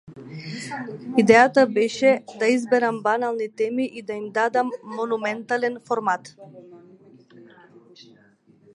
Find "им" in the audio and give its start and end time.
4.23-4.27